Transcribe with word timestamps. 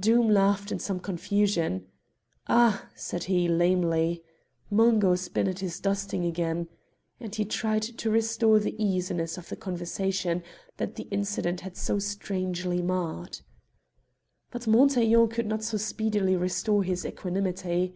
Doom 0.00 0.30
laughed 0.30 0.72
in 0.72 0.78
some 0.78 0.98
confusion. 0.98 1.88
"Ah!" 2.46 2.88
said 2.94 3.24
he, 3.24 3.48
lamely, 3.48 4.24
"Mungo's 4.70 5.28
been 5.28 5.46
at 5.46 5.58
his 5.58 5.78
dusting 5.78 6.24
again," 6.24 6.68
and 7.20 7.34
he 7.34 7.44
tried 7.44 7.82
to 7.82 8.10
restore 8.10 8.58
the 8.60 8.74
easiness 8.82 9.36
of 9.36 9.50
the 9.50 9.56
conversation 9.56 10.42
that 10.78 10.94
the 10.94 11.06
incident 11.10 11.60
had 11.60 11.76
so 11.76 11.98
strangely 11.98 12.80
marred. 12.80 13.40
But 14.50 14.66
Montaiglon 14.66 15.28
could 15.28 15.46
not 15.46 15.62
so 15.62 15.76
speedily 15.76 16.34
restore 16.34 16.82
his 16.82 17.04
equanimity. 17.04 17.94